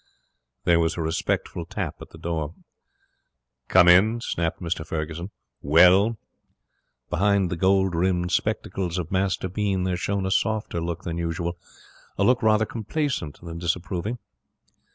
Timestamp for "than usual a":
11.03-12.23